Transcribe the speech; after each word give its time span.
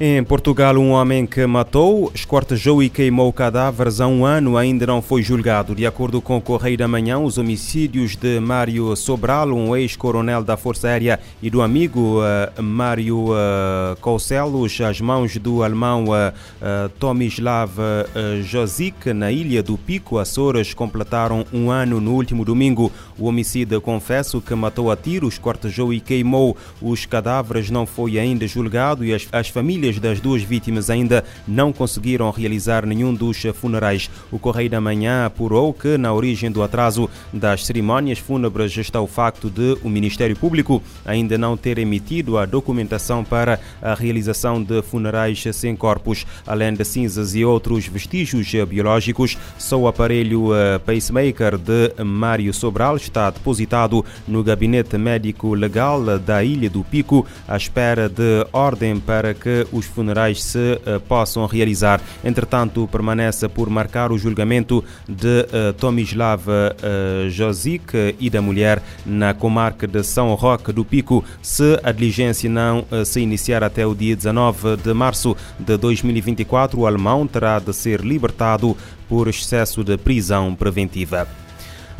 Em 0.00 0.22
Portugal, 0.22 0.76
um 0.76 0.92
homem 0.92 1.26
que 1.26 1.44
matou, 1.44 2.12
escortejou 2.14 2.80
e 2.80 2.88
queimou 2.88 3.32
cadáveres 3.32 4.00
há 4.00 4.06
um 4.06 4.24
ano 4.24 4.56
ainda 4.56 4.86
não 4.86 5.02
foi 5.02 5.24
julgado. 5.24 5.74
De 5.74 5.84
acordo 5.84 6.22
com 6.22 6.36
o 6.36 6.40
Correio 6.40 6.78
da 6.78 6.86
Manhã, 6.86 7.18
os 7.18 7.36
homicídios 7.36 8.14
de 8.14 8.38
Mário 8.38 8.94
Sobral, 8.94 9.48
um 9.48 9.74
ex-coronel 9.74 10.44
da 10.44 10.56
Força 10.56 10.86
Aérea, 10.86 11.18
e 11.42 11.50
do 11.50 11.60
amigo 11.60 12.20
uh, 12.20 12.62
Mário 12.62 13.30
uh, 13.32 13.96
Coucelos, 14.00 14.80
às 14.80 15.00
mãos 15.00 15.36
do 15.36 15.64
alemão 15.64 16.04
uh, 16.04 16.88
Tomislav 17.00 17.72
uh, 17.80 18.40
Josic, 18.44 19.12
na 19.12 19.32
ilha 19.32 19.64
do 19.64 19.76
Pico, 19.76 20.18
Açores, 20.18 20.72
completaram 20.74 21.44
um 21.52 21.72
ano 21.72 22.00
no 22.00 22.14
último 22.14 22.44
domingo. 22.44 22.92
O 23.18 23.26
homicida, 23.26 23.80
confesso 23.80 24.40
que 24.40 24.54
matou 24.54 24.92
a 24.92 24.96
tiros, 24.96 25.34
escortejou 25.34 25.92
e 25.92 25.98
queimou 25.98 26.56
os 26.80 27.04
cadáveres, 27.04 27.68
não 27.68 27.84
foi 27.84 28.16
ainda 28.16 28.46
julgado 28.46 29.04
e 29.04 29.12
as, 29.12 29.26
as 29.32 29.48
famílias 29.48 29.87
famílias 29.88 29.98
das 29.98 30.20
duas 30.20 30.42
vítimas 30.42 30.90
ainda 30.90 31.24
não 31.46 31.72
conseguiram 31.72 32.30
realizar 32.30 32.84
nenhum 32.84 33.14
dos 33.14 33.42
funerais. 33.54 34.10
O 34.30 34.38
Correio 34.38 34.70
da 34.70 34.80
Manhã 34.80 35.26
apurou 35.26 35.72
que 35.72 35.96
na 35.96 36.12
origem 36.12 36.50
do 36.50 36.62
atraso 36.62 37.08
das 37.32 37.64
cerimónias 37.64 38.18
fúnebres 38.18 38.76
está 38.76 39.00
o 39.00 39.06
facto 39.06 39.48
de 39.48 39.78
o 39.82 39.88
Ministério 39.88 40.36
Público 40.36 40.82
ainda 41.04 41.38
não 41.38 41.56
ter 41.56 41.78
emitido 41.78 42.36
a 42.36 42.44
documentação 42.44 43.24
para 43.24 43.60
a 43.80 43.94
realização 43.94 44.62
de 44.62 44.82
funerais 44.82 45.42
sem 45.52 45.74
corpos. 45.74 46.26
Além 46.46 46.74
de 46.74 46.84
cinzas 46.84 47.34
e 47.34 47.44
outros 47.44 47.86
vestígios 47.86 48.52
biológicos, 48.68 49.38
só 49.56 49.78
o 49.78 49.88
aparelho 49.88 50.54
eh, 50.54 50.78
pacemaker 50.78 51.56
de 51.56 52.04
Mário 52.04 52.52
Sobral 52.52 52.96
está 52.96 53.30
depositado 53.30 54.04
no 54.26 54.42
gabinete 54.42 54.98
médico 54.98 55.54
legal 55.54 56.18
da 56.18 56.42
Ilha 56.42 56.68
do 56.68 56.84
Pico 56.84 57.26
à 57.46 57.56
espera 57.56 58.08
de 58.08 58.46
ordem 58.52 58.98
para 59.00 59.34
que 59.34 59.66
os 59.78 59.86
funerais 59.86 60.42
se 60.42 60.58
uh, 60.58 61.00
possam 61.00 61.46
realizar. 61.46 62.00
Entretanto, 62.24 62.88
permanece 62.90 63.48
por 63.48 63.70
marcar 63.70 64.12
o 64.12 64.18
julgamento 64.18 64.84
de 65.08 65.42
uh, 65.42 65.72
Tomislav 65.74 66.42
uh, 66.48 67.30
Josic 67.30 68.16
e 68.18 68.28
da 68.28 68.42
mulher 68.42 68.82
na 69.06 69.32
comarca 69.32 69.86
de 69.86 70.02
São 70.02 70.34
Roque 70.34 70.72
do 70.72 70.84
Pico, 70.84 71.24
se 71.40 71.78
a 71.82 71.92
diligência 71.92 72.50
não 72.50 72.84
se 73.04 73.20
iniciar 73.20 73.62
até 73.62 73.86
o 73.86 73.94
dia 73.94 74.14
19 74.14 74.76
de 74.76 74.92
março 74.92 75.36
de 75.58 75.76
2024, 75.76 76.78
o 76.78 76.86
alemão 76.86 77.26
terá 77.26 77.58
de 77.58 77.72
ser 77.72 78.00
libertado 78.00 78.76
por 79.08 79.28
excesso 79.28 79.82
de 79.82 79.96
prisão 79.96 80.54
preventiva. 80.54 81.47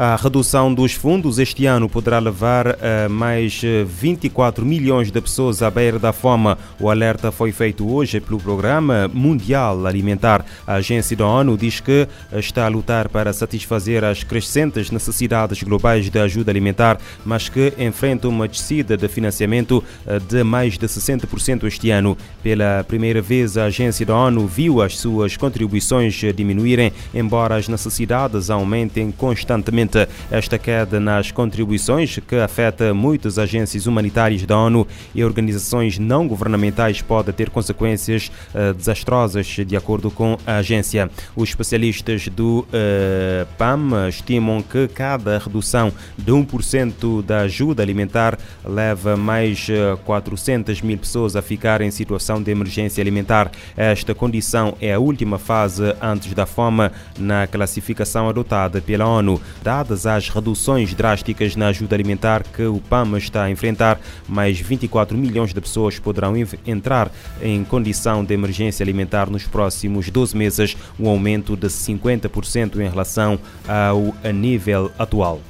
A 0.00 0.14
redução 0.14 0.72
dos 0.72 0.92
fundos 0.92 1.40
este 1.40 1.66
ano 1.66 1.88
poderá 1.88 2.20
levar 2.20 2.68
a 2.68 3.08
mais 3.08 3.60
24 3.84 4.64
milhões 4.64 5.10
de 5.10 5.20
pessoas 5.20 5.60
à 5.60 5.68
beira 5.68 5.98
da 5.98 6.12
fome. 6.12 6.54
O 6.78 6.88
alerta 6.88 7.32
foi 7.32 7.50
feito 7.50 7.92
hoje 7.92 8.20
pelo 8.20 8.38
Programa 8.38 9.10
Mundial 9.12 9.84
Alimentar. 9.84 10.44
A 10.64 10.74
agência 10.74 11.16
da 11.16 11.26
ONU 11.26 11.58
diz 11.58 11.80
que 11.80 12.06
está 12.32 12.66
a 12.66 12.68
lutar 12.68 13.08
para 13.08 13.32
satisfazer 13.32 14.04
as 14.04 14.22
crescentes 14.22 14.92
necessidades 14.92 15.64
globais 15.64 16.08
de 16.08 16.20
ajuda 16.20 16.52
alimentar, 16.52 17.00
mas 17.26 17.48
que 17.48 17.74
enfrenta 17.76 18.28
uma 18.28 18.46
descida 18.46 18.96
de 18.96 19.08
financiamento 19.08 19.82
de 20.28 20.44
mais 20.44 20.78
de 20.78 20.86
60% 20.86 21.64
este 21.64 21.90
ano. 21.90 22.16
Pela 22.40 22.84
primeira 22.86 23.20
vez, 23.20 23.58
a 23.58 23.64
agência 23.64 24.06
da 24.06 24.14
ONU 24.14 24.46
viu 24.46 24.80
as 24.80 24.96
suas 24.96 25.36
contribuições 25.36 26.14
diminuírem, 26.36 26.92
embora 27.12 27.56
as 27.56 27.66
necessidades 27.66 28.48
aumentem 28.48 29.10
constantemente. 29.10 29.87
Esta 30.30 30.58
queda 30.58 31.00
nas 31.00 31.30
contribuições, 31.30 32.18
que 32.18 32.36
afeta 32.36 32.92
muitas 32.92 33.38
agências 33.38 33.86
humanitárias 33.86 34.44
da 34.44 34.58
ONU 34.58 34.86
e 35.14 35.24
organizações 35.24 35.98
não 35.98 36.26
governamentais, 36.26 37.00
pode 37.00 37.32
ter 37.32 37.50
consequências 37.50 38.30
uh, 38.54 38.74
desastrosas, 38.74 39.46
de 39.46 39.76
acordo 39.76 40.10
com 40.10 40.38
a 40.46 40.56
agência. 40.56 41.10
Os 41.36 41.48
especialistas 41.48 42.28
do 42.28 42.66
uh, 42.68 43.46
PAM 43.56 44.08
estimam 44.08 44.62
que 44.62 44.88
cada 44.88 45.38
redução 45.38 45.92
de 46.16 46.32
1% 46.32 47.22
da 47.22 47.40
ajuda 47.40 47.82
alimentar 47.82 48.38
leva 48.64 49.16
mais 49.16 49.68
uh, 49.68 49.96
400 50.04 50.82
mil 50.82 50.98
pessoas 50.98 51.36
a 51.36 51.42
ficar 51.42 51.80
em 51.80 51.90
situação 51.90 52.42
de 52.42 52.50
emergência 52.50 53.00
alimentar. 53.00 53.50
Esta 53.76 54.14
condição 54.14 54.76
é 54.80 54.94
a 54.94 54.98
última 54.98 55.38
fase 55.38 55.94
antes 56.00 56.32
da 56.34 56.46
fome 56.46 56.90
na 57.18 57.46
classificação 57.46 58.28
adotada 58.28 58.80
pela 58.80 59.06
ONU. 59.06 59.40
Dadas 59.78 60.06
as 60.06 60.28
reduções 60.28 60.92
drásticas 60.92 61.54
na 61.54 61.68
ajuda 61.68 61.94
alimentar 61.94 62.42
que 62.42 62.64
o 62.64 62.80
PAM 62.80 63.16
está 63.16 63.44
a 63.44 63.50
enfrentar, 63.50 64.00
mais 64.28 64.58
24 64.58 65.16
milhões 65.16 65.54
de 65.54 65.60
pessoas 65.60 66.00
poderão 66.00 66.34
entrar 66.66 67.12
em 67.40 67.62
condição 67.62 68.24
de 68.24 68.34
emergência 68.34 68.82
alimentar 68.82 69.30
nos 69.30 69.44
próximos 69.44 70.10
12 70.10 70.36
meses, 70.36 70.76
um 70.98 71.08
aumento 71.08 71.56
de 71.56 71.68
50% 71.68 72.80
em 72.80 72.88
relação 72.88 73.38
ao 73.68 74.32
nível 74.32 74.90
atual. 74.98 75.40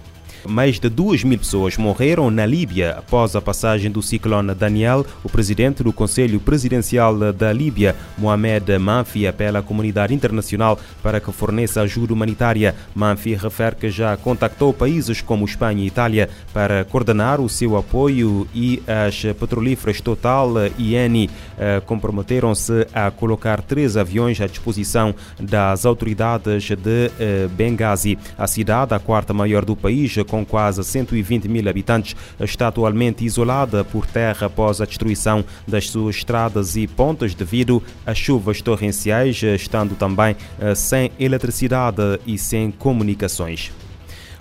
Mais 0.47 0.79
de 0.79 0.89
2 0.89 1.25
mil 1.25 1.39
pessoas 1.39 1.77
morreram 1.77 2.31
na 2.31 2.47
Líbia 2.47 2.97
após 2.99 3.35
a 3.35 3.41
passagem 3.41 3.91
do 3.91 4.03
ciclone 4.03 4.55
Daniel. 4.55 5.05
O 5.23 5.29
presidente 5.29 5.83
do 5.83 5.93
Conselho 5.93 6.41
Presidencial 6.41 7.33
da 7.33 7.53
Líbia, 7.53 7.97
Mohamed 8.17 8.79
Manfi, 8.79 9.27
apela 9.27 9.59
à 9.59 9.63
comunidade 9.63 10.15
internacional 10.15 10.79
para 11.03 11.21
que 11.21 11.33
forneça 11.33 11.81
ajuda 11.81 12.13
humanitária. 12.13 12.75
Manfi 12.95 13.35
refere 13.35 13.77
que 13.77 13.91
já 13.91 14.17
contactou 14.17 14.73
países 14.73 15.21
como 15.21 15.45
Espanha 15.45 15.83
e 15.83 15.87
Itália 15.87 16.29
para 16.53 16.85
coordenar 16.85 17.41
o 17.41 17.49
seu 17.49 17.77
apoio 17.77 18.47
e 18.55 18.83
as 18.87 19.23
petrolíferas 19.39 20.01
Total 20.01 20.49
e 20.79 20.95
Eni 20.95 21.31
eh, 21.59 21.81
comprometeram-se 21.85 22.87
a 22.95 23.11
colocar 23.11 23.63
três 23.63 23.97
aviões 23.97 24.41
à 24.41 24.47
disposição 24.47 25.15
das 25.39 25.85
autoridades 25.85 26.69
de 26.69 27.11
eh, 27.19 27.49
Benghazi. 27.51 28.19
A 28.37 28.47
cidade, 28.47 28.95
a 28.95 28.99
quarta 28.99 29.35
maior 29.35 29.65
do 29.65 29.75
país, 29.75 30.17
com 30.29 30.45
quase 30.45 30.85
120 30.85 31.49
mil 31.49 31.69
habitantes, 31.69 32.15
está 32.41 32.69
atualmente 32.69 33.25
isolada 33.25 33.83
por 33.85 34.07
terra 34.07 34.47
após 34.47 34.81
a 34.81 34.85
destruição 34.85 35.45
das 35.67 35.91
suas 35.91 36.17
estradas 36.17 36.77
e 36.77 36.87
pontes 36.87 37.35
devido 37.35 37.83
às 38.07 38.19
chuvas 38.19 38.61
torrenciais, 38.63 39.43
estando 39.43 39.95
também 39.95 40.37
sem 40.77 41.11
eletricidade 41.19 42.21
e 42.27 42.39
sem 42.39 42.71
comunicações. 42.71 43.73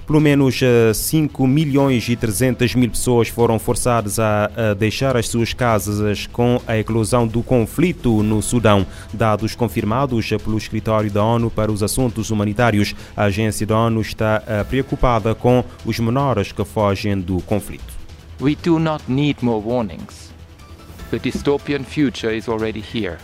Pelo 0.07 0.22
menos 0.22 0.62
5 0.95 1.45
milhões 1.45 2.07
e 2.07 2.16
300 2.16 2.75
mil 2.75 2.90
pessoas 2.90 3.28
foram 3.28 3.59
forçadas 3.59 4.18
a, 4.19 4.73
deixar 4.73 5.18
as 5.18 5.28
suas 5.28 5.53
casas 5.53 6.25
com 6.28 6.62
a 6.66 6.78
eclosão 6.78 7.28
do 7.28 7.44
conflito 7.44 8.23
no 8.23 8.41
Sudão. 8.41 8.88
Dados 9.13 9.53
confirmados 9.53 10.29
pelo 10.29 10.57
Escritório 10.57 11.12
da 11.12 11.22
ONU 11.22 11.51
para 11.51 11.69
os 11.69 11.84
Assuntos 11.84 12.31
Humanitários, 12.31 12.95
a 13.18 13.23
agência 13.23 13.68
da 13.68 13.78
ONU 13.78 14.00
está 14.00 14.41
preocupada 14.69 15.35
com 15.35 15.62
os 15.85 16.00
menores 16.00 16.53
que 16.53 16.63
fogem 16.63 17.19
do 17.19 17.41
conflito. 17.41 17.94
We 18.39 18.56
do 18.63 18.79
not 18.79 19.03
need 19.09 19.44
more 19.44 19.62
warnings. 19.62 20.31
The 21.12 21.19
dystopian 21.19 21.84
future 21.84 22.34
is 22.34 22.47
already 22.47 22.81
here. 22.81 23.18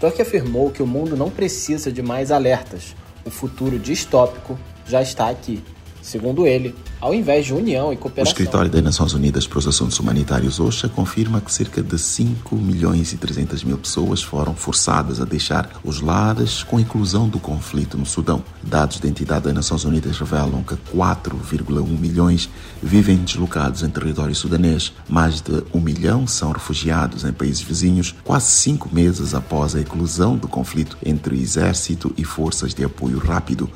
Turk 0.00 0.20
afirmou 0.20 0.72
que 0.72 0.82
o 0.82 0.86
mundo 0.86 1.16
não 1.16 1.30
precisa 1.30 1.92
de 1.92 2.02
mais 2.02 2.32
alertas. 2.32 2.96
O 3.24 3.30
futuro 3.30 3.78
distópico 3.78 4.58
já 4.84 5.00
está 5.00 5.30
aqui. 5.30 5.62
Segundo 6.04 6.46
ele, 6.46 6.74
ao 7.00 7.14
invés 7.14 7.46
de 7.46 7.54
união 7.54 7.90
e 7.90 7.96
cooperação. 7.96 8.30
O 8.30 8.34
Escritório 8.34 8.70
das 8.70 8.82
Nações 8.82 9.14
Unidas 9.14 9.46
para 9.46 9.58
os 9.58 9.66
Assuntos 9.66 9.98
Humanitários 9.98 10.60
OSHA 10.60 10.86
confirma 10.86 11.40
que 11.40 11.50
cerca 11.50 11.82
de 11.82 11.98
5 11.98 12.54
milhões 12.56 13.14
e 13.14 13.16
300 13.16 13.64
mil 13.64 13.78
pessoas 13.78 14.22
foram 14.22 14.54
forçadas 14.54 15.18
a 15.18 15.24
deixar 15.24 15.80
os 15.82 16.02
lares 16.02 16.62
com 16.62 16.76
a 16.76 16.80
inclusão 16.82 17.26
do 17.26 17.40
conflito 17.40 17.96
no 17.96 18.04
Sudão. 18.04 18.44
Dados 18.62 19.00
da 19.00 19.08
entidade 19.08 19.46
das 19.46 19.54
Nações 19.54 19.84
Unidas 19.86 20.18
revelam 20.18 20.62
que 20.62 20.74
4,1 20.94 21.98
milhões 21.98 22.50
vivem 22.82 23.16
deslocados 23.16 23.82
em 23.82 23.88
território 23.88 24.34
sudanês. 24.34 24.92
Mais 25.08 25.40
de 25.40 25.64
um 25.72 25.80
milhão 25.80 26.26
são 26.26 26.52
refugiados 26.52 27.24
em 27.24 27.32
países 27.32 27.62
vizinhos, 27.62 28.14
quase 28.22 28.50
cinco 28.50 28.94
meses 28.94 29.34
após 29.34 29.74
a 29.74 29.80
inclusão 29.80 30.36
do 30.36 30.48
conflito 30.48 30.98
entre 31.02 31.40
exército 31.40 32.12
e 32.14 32.24
forças 32.24 32.74
de 32.74 32.84
apoio 32.84 33.16
rápido. 33.18 33.70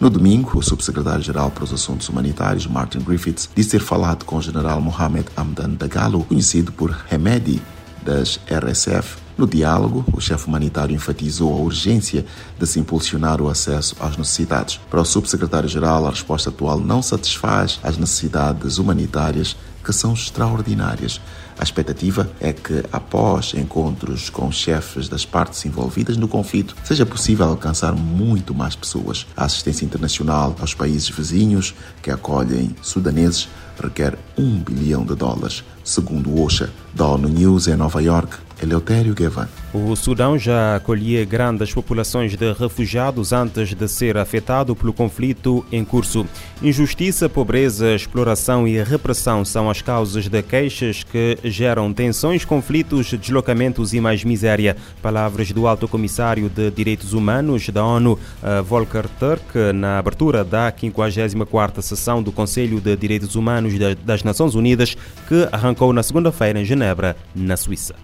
No 0.00 0.08
domingo, 0.08 0.56
o 0.56 0.62
subsecretário-geral 0.62 1.50
para 1.50 1.64
os 1.64 1.72
Assuntos 1.72 2.08
Humanitários, 2.08 2.68
Martin 2.68 3.00
Griffiths, 3.00 3.50
disse 3.52 3.70
ter 3.70 3.80
falado 3.80 4.24
com 4.24 4.36
o 4.36 4.42
general 4.42 4.80
Mohamed 4.80 5.26
Hamdan 5.36 5.70
Dagalo, 5.70 6.24
conhecido 6.24 6.70
por 6.70 6.92
Remedi, 7.08 7.60
das 8.00 8.38
RSF. 8.48 9.16
No 9.36 9.44
diálogo, 9.44 10.04
o 10.12 10.20
chefe 10.20 10.46
humanitário 10.46 10.94
enfatizou 10.94 11.52
a 11.52 11.60
urgência 11.60 12.24
de 12.56 12.64
se 12.64 12.78
impulsionar 12.78 13.42
o 13.42 13.48
acesso 13.48 13.96
às 13.98 14.16
necessidades. 14.16 14.80
Para 14.88 15.00
o 15.00 15.04
subsecretário-geral, 15.04 16.06
a 16.06 16.10
resposta 16.10 16.50
atual 16.50 16.78
não 16.78 17.02
satisfaz 17.02 17.80
as 17.82 17.98
necessidades 17.98 18.78
humanitárias, 18.78 19.56
que 19.84 19.92
são 19.92 20.12
extraordinárias. 20.12 21.20
A 21.58 21.62
expectativa 21.64 22.30
é 22.40 22.52
que, 22.52 22.84
após 22.92 23.52
encontros 23.54 24.30
com 24.30 24.50
chefes 24.52 25.08
das 25.08 25.24
partes 25.24 25.64
envolvidas 25.64 26.16
no 26.16 26.28
conflito, 26.28 26.76
seja 26.84 27.04
possível 27.04 27.46
alcançar 27.46 27.92
muito 27.92 28.54
mais 28.54 28.76
pessoas. 28.76 29.26
A 29.36 29.44
assistência 29.44 29.84
internacional 29.84 30.54
aos 30.60 30.72
países 30.72 31.08
vizinhos 31.08 31.74
que 32.00 32.10
acolhem 32.10 32.76
sudaneses 32.80 33.48
requer 33.80 34.16
um 34.36 34.58
bilhão 34.58 35.04
de 35.04 35.14
dólares, 35.14 35.64
segundo 35.84 36.30
o 36.30 36.44
OSHA, 36.44 36.70
da 36.94 37.06
ONU 37.06 37.28
News 37.28 37.66
em 37.68 37.76
Nova 37.76 38.02
York. 38.02 38.48
Eleutério 38.60 39.14
Guevara. 39.14 39.48
O 39.72 39.94
Sudão 39.94 40.36
já 40.38 40.76
acolhia 40.76 41.24
grandes 41.24 41.72
populações 41.72 42.36
de 42.36 42.52
refugiados 42.52 43.32
antes 43.32 43.74
de 43.74 43.88
ser 43.88 44.16
afetado 44.16 44.74
pelo 44.74 44.92
conflito 44.92 45.64
em 45.70 45.84
curso. 45.84 46.26
Injustiça, 46.60 47.28
pobreza, 47.28 47.94
exploração 47.94 48.66
e 48.66 48.82
repressão 48.82 49.44
são 49.44 49.70
as 49.70 49.80
causas 49.80 50.28
de 50.28 50.42
queixas 50.42 51.04
que 51.04 51.38
geram 51.52 51.92
tensões, 51.92 52.44
conflitos, 52.44 53.12
deslocamentos 53.12 53.92
e 53.92 54.00
mais 54.00 54.24
miséria. 54.24 54.76
Palavras 55.02 55.50
do 55.52 55.66
Alto 55.66 55.88
Comissário 55.88 56.48
de 56.48 56.70
Direitos 56.70 57.12
Humanos 57.12 57.68
da 57.68 57.84
ONU, 57.84 58.18
Volker 58.64 59.08
Turk, 59.18 59.72
na 59.74 59.98
abertura 59.98 60.44
da 60.44 60.72
54ª 60.72 61.82
sessão 61.82 62.22
do 62.22 62.32
Conselho 62.32 62.80
de 62.80 62.96
Direitos 62.96 63.34
Humanos 63.34 63.74
das 64.04 64.22
Nações 64.22 64.54
Unidas, 64.54 64.96
que 65.26 65.48
arrancou 65.52 65.92
na 65.92 66.02
segunda-feira 66.02 66.60
em 66.60 66.64
Genebra, 66.64 67.16
na 67.34 67.56
Suíça. 67.56 67.94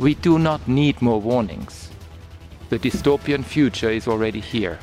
We 0.00 0.14
do 0.14 0.38
not 0.38 0.62
need 0.66 0.96
more 1.00 1.22
warnings. 1.24 1.90
The 2.70 2.78
dystopian 2.78 3.42
future 3.42 3.94
is 3.94 4.08
already 4.08 4.40
here. 4.40 4.78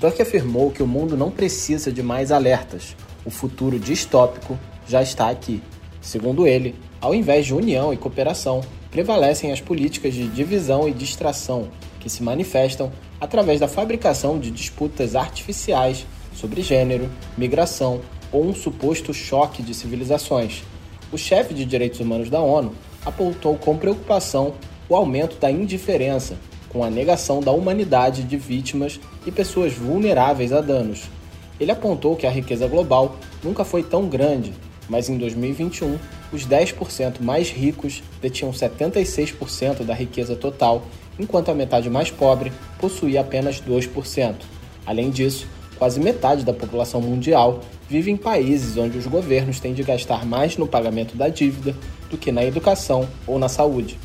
Turk 0.00 0.20
afirmou 0.20 0.70
que 0.70 0.82
o 0.82 0.86
mundo 0.86 1.16
não 1.16 1.30
precisa 1.30 1.90
de 1.90 2.02
mais 2.02 2.30
alertas. 2.30 2.94
O 3.24 3.30
futuro 3.30 3.78
distópico 3.78 4.58
já 4.86 5.02
está 5.02 5.28
aqui. 5.28 5.62
Segundo 6.00 6.46
ele, 6.46 6.74
ao 7.00 7.14
invés 7.14 7.46
de 7.46 7.54
união 7.54 7.92
e 7.92 7.96
cooperação, 7.96 8.60
prevalecem 8.90 9.52
as 9.52 9.60
políticas 9.60 10.12
de 10.12 10.28
divisão 10.28 10.88
e 10.88 10.92
distração, 10.92 11.68
que 11.98 12.10
se 12.10 12.22
manifestam 12.22 12.92
através 13.20 13.60
da 13.60 13.68
fabricação 13.68 14.38
de 14.38 14.50
disputas 14.50 15.14
artificiais 15.14 16.06
sobre 16.34 16.62
gênero, 16.62 17.10
migração 17.38 18.00
ou 18.32 18.44
um 18.44 18.54
suposto 18.54 19.14
choque 19.14 19.62
de 19.62 19.74
civilizações. 19.74 20.62
O 21.12 21.18
chefe 21.18 21.54
de 21.54 21.64
direitos 21.64 22.00
humanos 22.00 22.30
da 22.30 22.40
ONU 22.40 22.72
apontou 23.04 23.56
com 23.56 23.76
preocupação 23.76 24.54
o 24.88 24.94
aumento 24.94 25.38
da 25.38 25.50
indiferença, 25.50 26.36
com 26.68 26.84
a 26.84 26.90
negação 26.90 27.40
da 27.40 27.50
humanidade 27.50 28.22
de 28.22 28.36
vítimas 28.36 29.00
e 29.26 29.32
pessoas 29.32 29.72
vulneráveis 29.72 30.52
a 30.52 30.60
danos. 30.60 31.04
Ele 31.58 31.72
apontou 31.72 32.16
que 32.16 32.26
a 32.26 32.30
riqueza 32.30 32.66
global 32.66 33.16
nunca 33.42 33.64
foi 33.64 33.82
tão 33.82 34.08
grande, 34.08 34.52
mas 34.90 35.08
em 35.08 35.16
2021, 35.16 35.96
os 36.32 36.44
10% 36.44 37.20
mais 37.20 37.48
ricos 37.48 38.02
detinham 38.20 38.52
76% 38.52 39.84
da 39.84 39.94
riqueza 39.94 40.34
total, 40.34 40.82
enquanto 41.18 41.48
a 41.48 41.54
metade 41.54 41.88
mais 41.88 42.10
pobre 42.10 42.52
possuía 42.78 43.20
apenas 43.20 43.60
2%. 43.60 44.34
Além 44.84 45.08
disso, 45.08 45.46
quase 45.78 46.00
metade 46.00 46.44
da 46.44 46.52
população 46.52 47.00
mundial 47.00 47.60
vive 47.88 48.10
em 48.10 48.16
países 48.16 48.76
onde 48.76 48.98
os 48.98 49.06
governos 49.06 49.60
têm 49.60 49.72
de 49.72 49.84
gastar 49.84 50.26
mais 50.26 50.56
no 50.56 50.66
pagamento 50.66 51.16
da 51.16 51.28
dívida 51.28 51.74
do 52.10 52.18
que 52.18 52.32
na 52.32 52.44
educação 52.44 53.08
ou 53.26 53.38
na 53.38 53.48
saúde. 53.48 53.96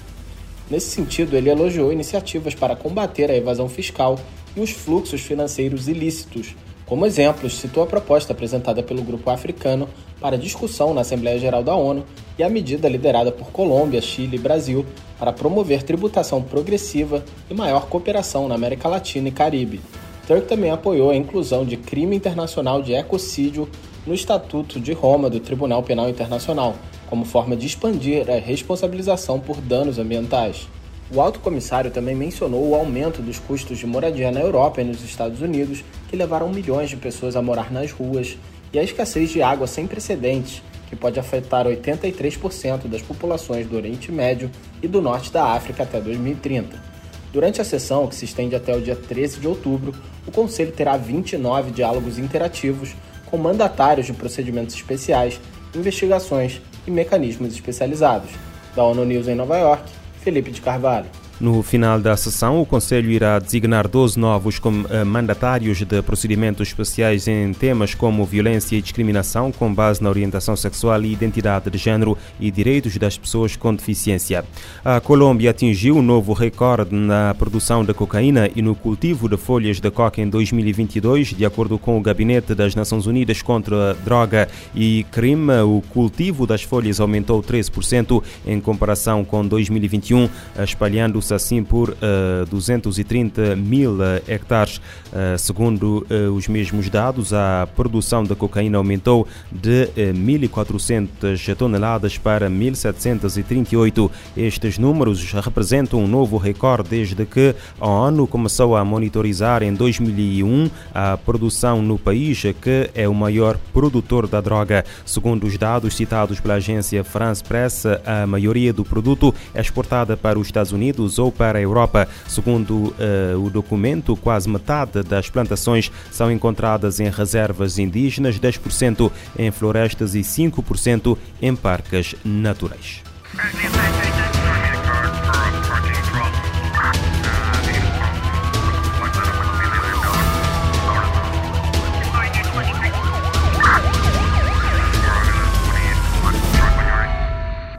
Nesse 0.69 0.91
sentido, 0.91 1.35
ele 1.35 1.49
elogiou 1.49 1.91
iniciativas 1.91 2.53
para 2.53 2.75
combater 2.75 3.31
a 3.31 3.35
evasão 3.35 3.67
fiscal 3.67 4.19
e 4.55 4.61
os 4.61 4.69
fluxos 4.69 5.21
financeiros 5.21 5.87
ilícitos. 5.87 6.55
Como 6.85 7.05
exemplos, 7.05 7.55
citou 7.55 7.81
a 7.81 7.87
proposta 7.87 8.31
apresentada 8.31 8.83
pelo 8.83 9.01
Grupo 9.01 9.31
Africano 9.31 9.89
para 10.21 10.37
discussão 10.37 10.93
na 10.93 11.01
Assembleia 11.01 11.39
Geral 11.39 11.63
da 11.63 11.75
ONU 11.75 12.05
e 12.37 12.43
a 12.43 12.49
medida 12.49 12.87
liderada 12.87 13.31
por 13.31 13.47
Colômbia, 13.47 13.99
Chile 14.01 14.35
e 14.35 14.39
Brasil 14.39 14.85
para 15.17 15.33
promover 15.33 15.81
tributação 15.81 16.43
progressiva 16.43 17.25
e 17.49 17.55
maior 17.55 17.87
cooperação 17.87 18.47
na 18.47 18.53
América 18.53 18.87
Latina 18.87 19.29
e 19.29 19.31
Caribe. 19.31 19.81
Turk 20.27 20.47
também 20.47 20.69
apoiou 20.69 21.09
a 21.09 21.15
inclusão 21.15 21.65
de 21.65 21.75
crime 21.75 22.15
internacional 22.15 22.83
de 22.83 22.93
ecocídio 22.93 23.67
no 24.05 24.13
Estatuto 24.13 24.79
de 24.79 24.93
Roma 24.93 25.27
do 25.27 25.39
Tribunal 25.39 25.81
Penal 25.81 26.07
Internacional, 26.07 26.75
como 27.07 27.25
forma 27.25 27.55
de 27.55 27.65
expandir 27.65 28.29
a 28.29 28.39
responsabilização 28.39 29.39
por 29.39 29.59
danos 29.59 29.97
ambientais. 29.97 30.67
O 31.11 31.21
alto 31.21 31.39
comissário 31.39 31.91
também 31.91 32.15
mencionou 32.15 32.67
o 32.67 32.73
aumento 32.73 33.21
dos 33.21 33.37
custos 33.37 33.77
de 33.77 33.85
moradia 33.85 34.31
na 34.31 34.39
Europa 34.39 34.81
e 34.81 34.83
nos 34.83 35.03
Estados 35.03 35.39
Unidos, 35.39 35.83
que 36.09 36.15
levaram 36.15 36.49
milhões 36.49 36.89
de 36.89 36.97
pessoas 36.97 37.35
a 37.35 37.41
morar 37.43 37.71
nas 37.71 37.91
ruas, 37.91 38.37
e 38.73 38.79
a 38.79 38.83
escassez 38.83 39.29
de 39.29 39.41
água 39.41 39.67
sem 39.67 39.85
precedentes, 39.85 40.63
que 40.89 40.95
pode 40.95 41.19
afetar 41.19 41.67
83% 41.67 42.87
das 42.87 43.03
populações 43.03 43.67
do 43.67 43.75
Oriente 43.75 44.11
Médio 44.11 44.49
e 44.81 44.87
do 44.87 44.99
Norte 44.99 45.31
da 45.31 45.45
África 45.53 45.83
até 45.83 46.01
2030. 46.01 46.95
Durante 47.31 47.61
a 47.61 47.65
sessão, 47.65 48.07
que 48.07 48.15
se 48.15 48.25
estende 48.25 48.55
até 48.55 48.75
o 48.75 48.81
dia 48.81 48.95
13 48.95 49.39
de 49.39 49.47
outubro, 49.47 49.93
o 50.25 50.31
Conselho 50.31 50.71
terá 50.71 50.97
29 50.97 51.69
diálogos 51.71 52.17
interativos 52.17 52.95
com 53.27 53.37
mandatários 53.37 54.07
de 54.07 54.13
procedimentos 54.13 54.73
especiais, 54.73 55.39
investigações 55.75 56.61
e 56.87 56.91
mecanismos 56.91 57.53
especializados. 57.53 58.31
Da 58.75 58.83
ONU 58.83 59.05
News 59.05 59.27
em 59.27 59.35
Nova 59.35 59.57
York, 59.57 59.83
Felipe 60.25 60.49
de 60.49 60.59
Carvalho. 60.59 61.05
No 61.39 61.61
final 61.61 61.99
da 61.99 62.15
sessão, 62.15 62.61
o 62.61 62.65
Conselho 62.65 63.11
irá 63.11 63.39
designar 63.39 63.89
12 63.89 64.17
novos 64.17 64.61
eh, 64.89 65.03
mandatários 65.03 65.79
de 65.79 66.01
procedimentos 66.01 66.69
especiais 66.69 67.27
em 67.27 67.51
temas 67.51 67.93
como 67.93 68.23
violência 68.23 68.77
e 68.77 68.81
discriminação 68.81 69.51
com 69.51 69.73
base 69.73 70.01
na 70.01 70.09
orientação 70.09 70.55
sexual 70.55 71.01
e 71.03 71.11
identidade 71.11 71.69
de 71.69 71.77
género 71.77 72.17
e 72.39 72.49
direitos 72.49 72.95
das 72.97 73.17
pessoas 73.17 73.57
com 73.57 73.75
deficiência. 73.75 74.45
A 74.83 75.01
Colômbia 75.01 75.51
atingiu 75.51 75.97
um 75.97 76.01
novo 76.01 76.31
recorde 76.31 76.95
na 76.95 77.35
produção 77.37 77.83
de 77.83 77.93
cocaína 77.93 78.49
e 78.55 78.61
no 78.61 78.73
cultivo 78.73 79.27
de 79.27 79.35
folhas 79.35 79.81
de 79.81 79.91
coca 79.91 80.21
em 80.21 80.29
2022, 80.29 81.33
de 81.33 81.45
acordo 81.45 81.77
com 81.77 81.97
o 81.97 82.01
Gabinete 82.01 82.55
das 82.55 82.75
Nações 82.75 83.07
Unidas 83.07 83.41
contra 83.41 83.91
a 83.91 83.93
Droga 83.93 84.47
e 84.73 85.05
Crime. 85.11 85.51
O 85.65 85.83
cultivo 85.89 86.47
das 86.47 86.63
folhas 86.63 87.01
aumentou 87.01 87.43
13% 87.43 88.23
em 88.47 88.61
comparação 88.61 89.25
com 89.25 89.45
2021, 89.45 90.29
espalhando 90.63 91.24
assim 91.31 91.63
por 91.63 91.89
uh, 91.89 91.95
eh, 92.01 92.45
230 92.49 93.55
mil 93.55 94.01
eh, 94.01 94.21
hectares. 94.27 94.77
Uh, 94.77 95.37
segundo 95.37 96.05
os 96.35 96.47
mesmos 96.47 96.89
dados, 96.89 97.33
a 97.33 97.67
produção 97.75 98.23
de 98.23 98.35
cocaína 98.35 98.77
aumentou 98.77 99.27
de 99.51 99.87
1.400 99.95 101.55
toneladas 101.55 102.17
para 102.17 102.49
1.738. 102.49 104.11
Estes 104.35 104.77
números 104.77 105.31
representam 105.31 106.03
um 106.03 106.07
novo 106.07 106.37
recorde 106.37 106.89
desde 106.89 107.25
que 107.25 107.55
a 107.79 107.87
ONU 107.87 108.27
começou 108.27 108.75
a 108.75 108.83
monitorizar 108.83 109.63
em 109.63 109.73
2001 109.73 110.69
a 110.93 111.17
produção 111.17 111.81
no 111.81 111.97
país, 111.97 112.41
que 112.61 112.89
é 112.93 113.07
o 113.07 113.13
maior 113.13 113.57
produtor 113.73 114.27
da 114.27 114.41
droga. 114.41 114.83
Segundo 115.05 115.45
os 115.45 115.57
dados 115.57 115.95
citados 115.95 116.39
pela 116.39 116.55
agência 116.55 117.03
France 117.03 117.43
Press, 117.43 117.85
a 118.05 118.27
maioria 118.27 118.73
do 118.73 118.83
produto 118.83 119.33
é 119.53 119.61
exportada 119.61 120.15
para 120.17 120.39
os 120.39 120.47
Estados 120.47 120.71
Unidos 120.71 121.14
ou 121.17 121.31
para 121.31 121.59
a 121.59 121.61
Europa. 121.61 122.07
Segundo 122.27 122.71
uh, 122.71 123.45
o 123.45 123.49
documento, 123.49 124.15
quase 124.15 124.49
metade 124.49 125.03
das 125.03 125.29
plantações 125.29 125.91
são 126.11 126.31
encontradas 126.31 126.99
em 126.99 127.09
reservas 127.09 127.77
indígenas, 127.77 128.39
10% 128.39 129.11
em 129.37 129.51
florestas 129.51 130.15
e 130.15 130.21
5% 130.21 131.17
em 131.41 131.55
parques 131.55 132.15
naturais. 132.23 133.03